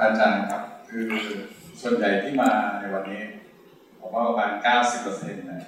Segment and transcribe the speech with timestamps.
[0.00, 1.06] อาจารย์ครับ คือ
[1.82, 3.20] ส่วนใหญ่ที่มาในวันนี้
[4.00, 5.62] ผมว่าประมาณเก้าสิบเปอร์เซ็นต์นะ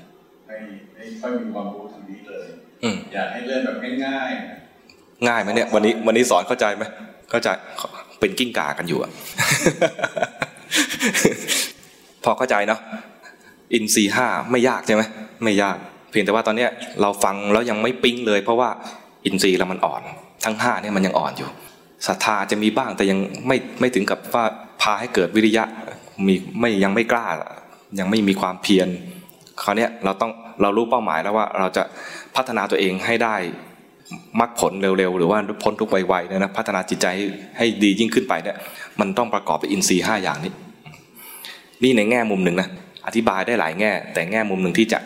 [0.46, 0.56] ไม่
[0.92, 2.46] ไม่ค่อยมีความรู้ทางนี้เลย
[2.82, 4.58] อืมอยากให้เริ่มแบบง่ายๆนะ
[5.26, 6.84] ง่ายไหมเนี่ยวันนี้วันนี้สอนเข้าใจไหม
[7.30, 7.48] เข้าใจ
[8.20, 9.10] เป็นกิ้งก่ากันอยู่อะ
[12.24, 12.80] พอเข้าใจเนาะ
[13.74, 15.02] อินซีห้าไม่ยากใช่ไหม
[15.44, 15.76] ไม่ยาก
[16.10, 16.70] เพียงแต่ว่าตอนเนี้ย
[17.00, 18.70] เราฟังแล้วยังไม่ปิ๊งเลย เพราะว่า
[19.24, 20.02] อินทรีย์เรามันอ่อน
[20.44, 21.50] ทั้งห้าเนี่ยมันยังอ่อนอยู่
[22.06, 24.44] ศรัทธาจะมีบ้างแต่ยังไม่ไม่ถึงกับว่า
[24.82, 25.64] พาให้เกิดวิริยะ
[26.26, 27.26] มีไม่ยังไม่กล้า
[27.98, 28.88] ยังไม่มีความเพียร
[29.62, 30.30] คราวนี้เราต้อง
[30.62, 31.82] เรารู้เป้าหมายแล้วว่าเราจะ
[32.36, 33.36] พัฒนาตัวเองให้ได้
[34.40, 37.06] มรรคผลเร็วๆ หรือว่าพ้นทุกไวๆเนี่ยนะพัฒนาจิตใจ
[37.58, 38.56] ให้ดียิ่งขึ้นไปเนี่ย
[39.00, 40.52] มันต้องประกอบไปอินทรีย์ห้าอย่างนี้
[41.82, 42.68] นี่ในแง่มุมหนึ่งนะ
[43.06, 44.98] อธิบายได้หลายแง่ แต่แง่มุมหนึ่งที่จะ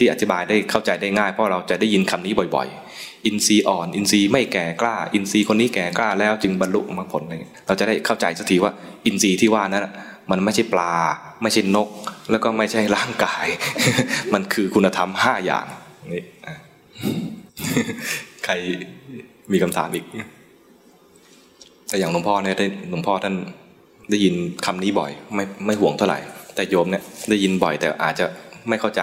[0.00, 7.22] ที่อธิบายได้เข้าใจได้ง่าย เพราะเราจะได้ยินคำนี้บ่อยๆ อินทรีย์อ่อน อินทรีย์ไม่แก่กล้า อินทรีย์คนนี้แก่กล้าแล้วจึงบรรลุมรรคผล
[7.66, 8.72] เราจะได้เข้าใจสักทีว่า
[9.06, 9.86] อินทรีย์ที่ว่านั้น
[10.30, 10.94] มันไม่ใช่ปลา
[11.42, 11.88] ไม่ใช่นก
[12.30, 13.46] แล้วก็ไม่ใช่ร่างกาย
[14.34, 15.66] มันคือคุณธรรมห้าอย่าง
[16.12, 16.22] นี่
[18.44, 18.52] ใคร
[19.52, 20.04] มีคำถามอีก
[21.88, 23.34] แต่อย่างหลวงพ่อเนี่ยได้หลวงพ่อท่าน
[24.10, 24.34] ได้ยิน
[24.66, 26.18] คำนี้บ่อย ไม่ไม่ห่วงเท่าไหร่
[26.54, 28.26] แต่โยมเนี่ยได้ยินบ่อยแต่อาจจะ
[28.68, 29.02] ไม่เข้าใจ